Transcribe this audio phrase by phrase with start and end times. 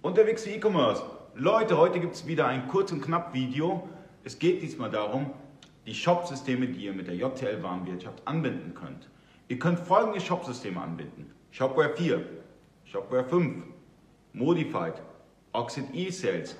[0.00, 1.02] Unterwegs zu E-Commerce.
[1.34, 3.88] Leute, heute gibt es wieder ein kurz und knapp Video.
[4.22, 5.32] Es geht diesmal darum,
[5.86, 9.08] die Shop-Systeme, die ihr mit der JTL-Warenwirtschaft anbinden könnt.
[9.48, 11.32] Ihr könnt folgende Shop-Systeme anbinden.
[11.50, 12.24] Shopware 4,
[12.84, 13.64] Shopware 5,
[14.34, 15.02] Modified,
[15.52, 16.56] Oxid E-Sales,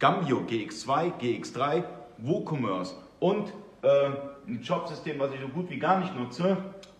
[0.00, 1.84] Gambio GX2, GX3,
[2.18, 3.52] WooCommerce und
[3.82, 4.10] äh,
[4.48, 6.56] ein Shop-System, was ich so gut wie gar nicht nutze,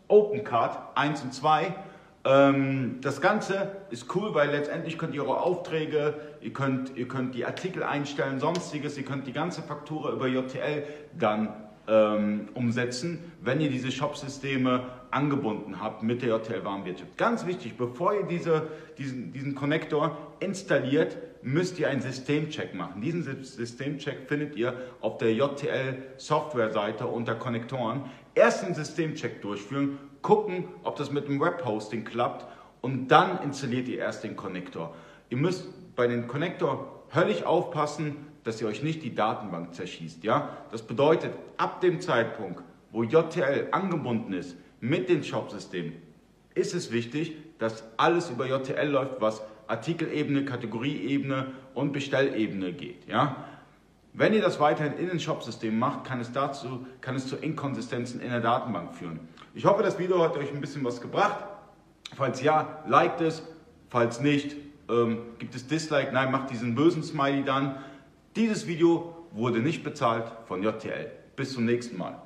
[0.06, 1.74] OpenCard 1 und 2
[2.24, 7.34] ähm, das Ganze ist cool, weil letztendlich könnt ihr eure Aufträge, ihr könnt, ihr könnt
[7.34, 10.84] die Artikel einstellen, sonstiges, ihr könnt die ganze Faktura über JTL
[11.18, 11.52] dann
[11.88, 17.16] ähm, umsetzen, wenn ihr diese Shop-Systeme angebunden habt mit der JTL-Warenwirtschaft.
[17.16, 23.00] Ganz wichtig, bevor ihr diese, diesen, diesen Connector installiert, müsst ihr einen Systemcheck machen.
[23.02, 28.02] Diesen Systemcheck findet ihr auf der JTL-Software-Seite unter Konnektoren.
[28.34, 32.46] Erst einen Systemcheck durchführen, gucken, ob das mit dem Webhosting klappt
[32.84, 34.94] und dann installiert ihr erst den Connector.
[35.30, 40.22] Ihr müsst bei dem Connector höllisch aufpassen, dass ihr euch nicht die Datenbank zerschießt.
[40.22, 40.58] Ja?
[40.70, 45.94] Das bedeutet, ab dem Zeitpunkt, wo JTL angebunden ist mit dem Shop-System,
[46.54, 53.08] ist es wichtig, dass alles über JTL läuft, was Artikelebene, Kategorieebene und Bestellebene geht.
[53.08, 53.46] Ja?
[54.12, 58.20] Wenn ihr das weiterhin in den Shop-System macht, kann es, dazu, kann es zu Inkonsistenzen
[58.20, 59.20] in der Datenbank führen.
[59.54, 61.53] Ich hoffe, das Video hat euch ein bisschen was gebracht.
[62.14, 63.42] Falls ja, liked es.
[63.88, 64.56] Falls nicht,
[64.88, 66.12] ähm, gibt es Dislike.
[66.12, 67.76] Nein, macht diesen bösen Smiley dann.
[68.36, 71.10] Dieses Video wurde nicht bezahlt von JTL.
[71.36, 72.20] Bis zum nächsten Mal.